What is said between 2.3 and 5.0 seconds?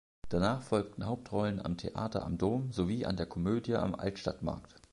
Dom, sowie an der Komödie am Altstadtmarkt.